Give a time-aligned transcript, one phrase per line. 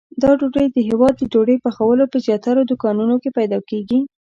[0.21, 3.99] دا ډوډۍ د هیواد د ډوډۍ پخولو په زیاترو دوکانونو کې پیدا کېږي.